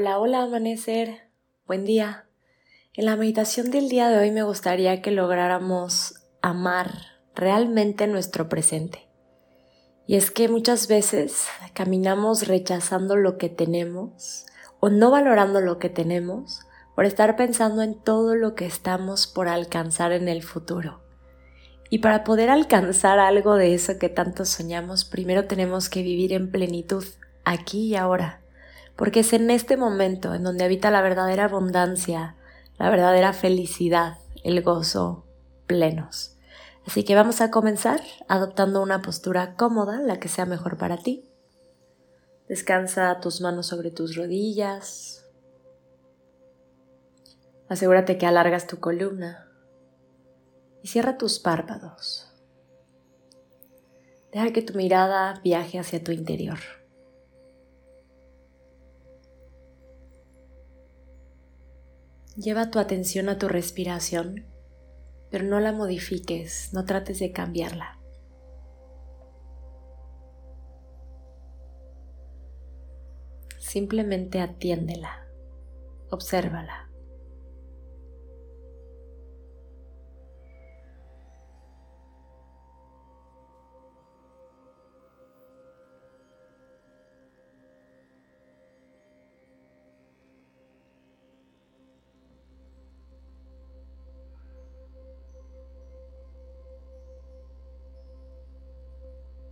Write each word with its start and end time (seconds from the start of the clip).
Hola, 0.00 0.20
hola, 0.20 0.42
amanecer. 0.44 1.28
Buen 1.66 1.84
día. 1.84 2.24
En 2.94 3.04
la 3.04 3.16
meditación 3.16 3.72
del 3.72 3.88
día 3.88 4.08
de 4.08 4.18
hoy 4.18 4.30
me 4.30 4.44
gustaría 4.44 5.02
que 5.02 5.10
lográramos 5.10 6.22
amar 6.40 6.92
realmente 7.34 8.06
nuestro 8.06 8.48
presente. 8.48 9.08
Y 10.06 10.14
es 10.14 10.30
que 10.30 10.48
muchas 10.48 10.86
veces 10.86 11.48
caminamos 11.74 12.46
rechazando 12.46 13.16
lo 13.16 13.38
que 13.38 13.48
tenemos 13.48 14.46
o 14.78 14.88
no 14.88 15.10
valorando 15.10 15.60
lo 15.60 15.80
que 15.80 15.88
tenemos 15.88 16.60
por 16.94 17.04
estar 17.04 17.34
pensando 17.34 17.82
en 17.82 18.00
todo 18.00 18.36
lo 18.36 18.54
que 18.54 18.66
estamos 18.66 19.26
por 19.26 19.48
alcanzar 19.48 20.12
en 20.12 20.28
el 20.28 20.44
futuro. 20.44 21.02
Y 21.90 21.98
para 21.98 22.22
poder 22.22 22.50
alcanzar 22.50 23.18
algo 23.18 23.56
de 23.56 23.74
eso 23.74 23.98
que 23.98 24.08
tanto 24.08 24.44
soñamos, 24.44 25.04
primero 25.04 25.46
tenemos 25.46 25.88
que 25.88 26.04
vivir 26.04 26.34
en 26.34 26.52
plenitud, 26.52 27.04
aquí 27.44 27.86
y 27.86 27.96
ahora 27.96 28.42
porque 28.98 29.20
es 29.20 29.32
en 29.32 29.48
este 29.52 29.76
momento 29.76 30.34
en 30.34 30.42
donde 30.42 30.64
habita 30.64 30.90
la 30.90 31.00
verdadera 31.00 31.44
abundancia, 31.44 32.34
la 32.78 32.90
verdadera 32.90 33.32
felicidad, 33.32 34.18
el 34.42 34.60
gozo 34.60 35.24
plenos. 35.68 36.36
Así 36.84 37.04
que 37.04 37.14
vamos 37.14 37.40
a 37.40 37.52
comenzar 37.52 38.00
adoptando 38.26 38.82
una 38.82 39.00
postura 39.00 39.54
cómoda, 39.54 40.00
la 40.00 40.18
que 40.18 40.26
sea 40.26 40.46
mejor 40.46 40.78
para 40.78 40.96
ti. 40.96 41.30
Descansa 42.48 43.20
tus 43.20 43.40
manos 43.40 43.68
sobre 43.68 43.92
tus 43.92 44.16
rodillas. 44.16 45.24
Asegúrate 47.68 48.18
que 48.18 48.26
alargas 48.26 48.66
tu 48.66 48.80
columna 48.80 49.48
y 50.82 50.88
cierra 50.88 51.18
tus 51.18 51.38
párpados. 51.38 52.32
Deja 54.32 54.52
que 54.52 54.62
tu 54.62 54.74
mirada 54.74 55.40
viaje 55.44 55.78
hacia 55.78 56.02
tu 56.02 56.10
interior. 56.10 56.58
Lleva 62.38 62.70
tu 62.70 62.78
atención 62.78 63.28
a 63.28 63.36
tu 63.36 63.48
respiración, 63.48 64.46
pero 65.28 65.42
no 65.44 65.58
la 65.58 65.72
modifiques, 65.72 66.72
no 66.72 66.84
trates 66.84 67.18
de 67.18 67.32
cambiarla. 67.32 67.98
Simplemente 73.58 74.40
atiéndela, 74.40 75.26
obsérvala. 76.10 76.87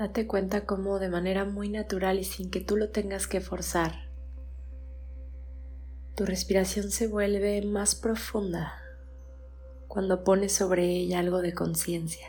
Date 0.00 0.26
cuenta 0.26 0.64
cómo 0.64 0.98
de 0.98 1.10
manera 1.10 1.44
muy 1.44 1.68
natural 1.68 2.18
y 2.18 2.24
sin 2.24 2.50
que 2.50 2.62
tú 2.62 2.78
lo 2.78 2.88
tengas 2.88 3.26
que 3.26 3.42
forzar, 3.42 4.08
tu 6.16 6.24
respiración 6.24 6.90
se 6.90 7.06
vuelve 7.06 7.60
más 7.66 7.96
profunda 7.96 8.80
cuando 9.88 10.24
pones 10.24 10.52
sobre 10.52 10.86
ella 10.86 11.18
algo 11.18 11.42
de 11.42 11.52
conciencia. 11.52 12.28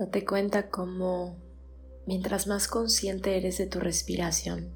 Date 0.00 0.24
cuenta 0.24 0.68
cómo 0.68 1.47
mientras 2.08 2.46
más 2.46 2.68
consciente 2.68 3.36
eres 3.36 3.58
de 3.58 3.66
tu 3.66 3.80
respiración, 3.80 4.74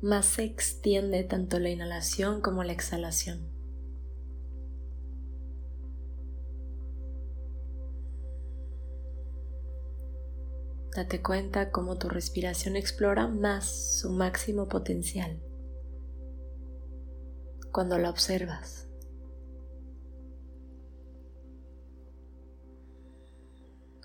más 0.00 0.24
se 0.24 0.44
extiende 0.44 1.24
tanto 1.24 1.58
la 1.58 1.68
inhalación 1.68 2.40
como 2.40 2.64
la 2.64 2.72
exhalación. 2.72 3.52
Date 10.96 11.20
cuenta 11.20 11.70
cómo 11.70 11.98
tu 11.98 12.08
respiración 12.08 12.74
explora 12.74 13.28
más 13.28 14.00
su 14.00 14.10
máximo 14.10 14.68
potencial 14.68 15.38
cuando 17.72 17.98
la 17.98 18.08
observas. 18.08 18.88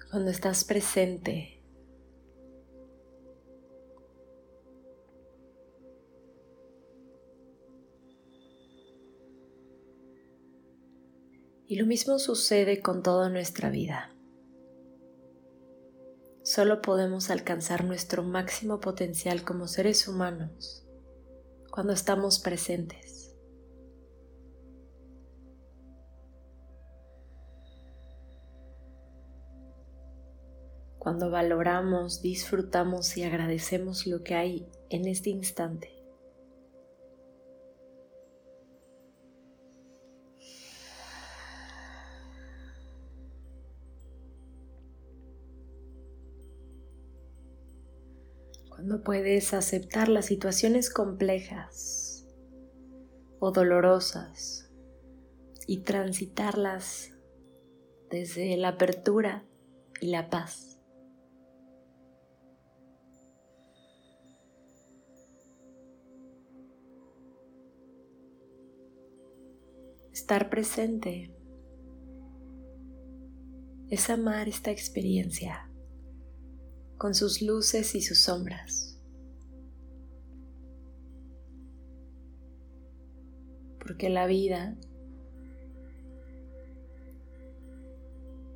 Cuando 0.09 0.31
estás 0.31 0.63
presente. 0.63 1.61
Y 11.67 11.75
lo 11.75 11.85
mismo 11.85 12.17
sucede 12.17 12.81
con 12.81 13.03
toda 13.03 13.29
nuestra 13.29 13.69
vida. 13.69 14.15
Solo 16.41 16.81
podemos 16.81 17.29
alcanzar 17.29 17.83
nuestro 17.85 18.23
máximo 18.23 18.79
potencial 18.79 19.43
como 19.43 19.67
seres 19.67 20.07
humanos 20.07 20.83
cuando 21.69 21.93
estamos 21.93 22.39
presentes. 22.39 23.28
Cuando 31.09 31.31
valoramos, 31.31 32.21
disfrutamos 32.21 33.17
y 33.17 33.23
agradecemos 33.23 34.05
lo 34.05 34.21
que 34.21 34.35
hay 34.35 34.67
en 34.91 35.07
este 35.07 35.31
instante. 35.31 35.89
Cuando 48.69 49.03
puedes 49.03 49.55
aceptar 49.55 50.09
las 50.09 50.27
situaciones 50.27 50.91
complejas 50.91 52.27
o 53.39 53.51
dolorosas 53.51 54.71
y 55.65 55.79
transitarlas 55.79 57.13
desde 58.11 58.55
la 58.57 58.67
apertura 58.67 59.43
y 60.01 60.11
la 60.11 60.29
paz. 60.29 60.78
Estar 70.13 70.49
presente 70.49 71.31
es 73.89 74.09
amar 74.09 74.47
esta 74.47 74.71
experiencia 74.71 75.69
con 76.97 77.15
sus 77.15 77.41
luces 77.41 77.95
y 77.95 78.01
sus 78.01 78.19
sombras. 78.19 78.99
Porque 83.79 84.09
la 84.09 84.27
vida 84.27 84.75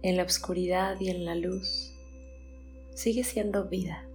en 0.02 0.18
la 0.18 0.24
oscuridad 0.24 1.00
y 1.00 1.10
en 1.10 1.26
la 1.26 1.36
luz 1.36 1.94
sigue 2.94 3.24
siendo 3.24 3.68
vida 3.70 4.06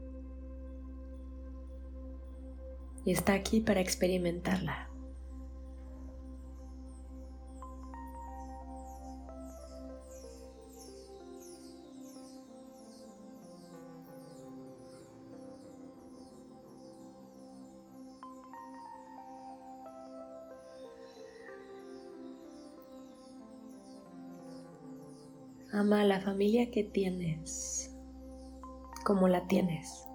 y 3.08 3.12
está 3.12 3.32
aquí 3.32 3.60
para 3.60 3.80
experimentarla. 3.80 4.87
Ama 25.72 26.00
a 26.00 26.04
la 26.04 26.20
familia 26.20 26.70
que 26.70 26.82
tienes 26.82 27.94
como 29.04 29.28
la 29.28 29.46
tienes. 29.46 30.06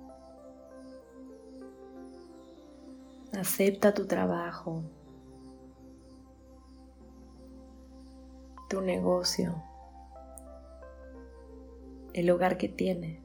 Acepta 3.33 3.94
tu 3.94 4.05
trabajo, 4.05 4.83
tu 8.69 8.81
negocio, 8.81 9.63
el 12.13 12.29
hogar 12.29 12.57
que 12.57 12.69
tienes. 12.69 13.23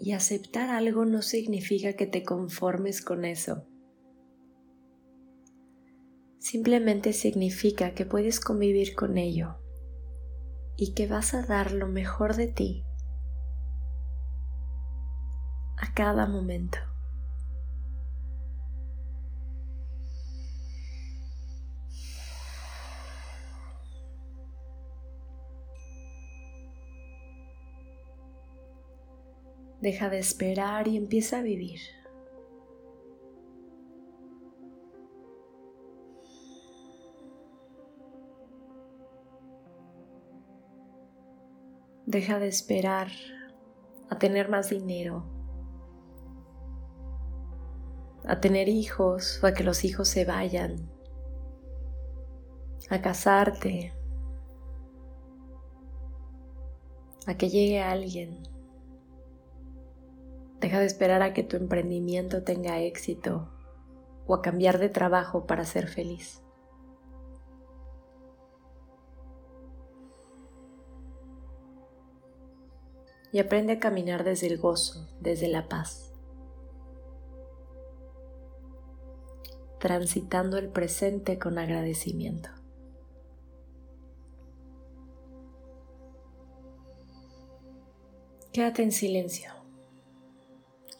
Y 0.00 0.12
aceptar 0.12 0.70
algo 0.70 1.04
no 1.04 1.22
significa 1.22 1.92
que 1.92 2.06
te 2.06 2.24
conformes 2.24 3.02
con 3.02 3.24
eso. 3.24 3.66
Simplemente 6.38 7.12
significa 7.12 7.92
que 7.94 8.06
puedes 8.06 8.40
convivir 8.40 8.94
con 8.94 9.18
ello 9.18 9.58
y 10.76 10.94
que 10.94 11.06
vas 11.06 11.34
a 11.34 11.42
dar 11.42 11.72
lo 11.72 11.86
mejor 11.86 12.34
de 12.34 12.46
ti 12.48 12.84
a 15.76 15.92
cada 15.94 16.26
momento. 16.26 16.78
Deja 29.80 30.10
de 30.10 30.18
esperar 30.18 30.88
y 30.88 30.98
empieza 30.98 31.38
a 31.38 31.42
vivir. 31.42 31.80
Deja 42.04 42.38
de 42.38 42.48
esperar 42.48 43.08
a 44.10 44.18
tener 44.18 44.50
más 44.50 44.68
dinero, 44.68 45.24
a 48.26 48.40
tener 48.40 48.68
hijos 48.68 49.40
o 49.42 49.46
a 49.46 49.54
que 49.54 49.64
los 49.64 49.84
hijos 49.84 50.08
se 50.08 50.24
vayan, 50.24 50.90
a 52.90 53.00
casarte, 53.00 53.94
a 57.26 57.36
que 57.36 57.48
llegue 57.48 57.80
alguien. 57.80 58.59
Deja 60.60 60.78
de 60.78 60.84
esperar 60.84 61.22
a 61.22 61.32
que 61.32 61.42
tu 61.42 61.56
emprendimiento 61.56 62.42
tenga 62.42 62.80
éxito 62.80 63.48
o 64.26 64.34
a 64.34 64.42
cambiar 64.42 64.78
de 64.78 64.90
trabajo 64.90 65.46
para 65.46 65.64
ser 65.64 65.88
feliz. 65.88 66.42
Y 73.32 73.38
aprende 73.38 73.74
a 73.74 73.78
caminar 73.78 74.22
desde 74.22 74.48
el 74.48 74.58
gozo, 74.58 75.08
desde 75.20 75.48
la 75.48 75.68
paz, 75.68 76.12
transitando 79.78 80.58
el 80.58 80.68
presente 80.68 81.38
con 81.38 81.58
agradecimiento. 81.58 82.50
Quédate 88.52 88.82
en 88.82 88.92
silencio 88.92 89.59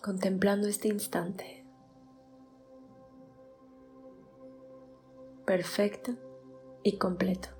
contemplando 0.00 0.68
este 0.68 0.88
instante. 0.88 1.64
Perfecto 5.44 6.12
y 6.82 6.96
completo. 6.96 7.59